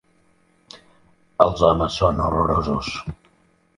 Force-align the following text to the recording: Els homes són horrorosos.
Els 1.45 1.63
homes 1.69 1.99
són 2.01 2.25
horrorosos. 2.29 2.91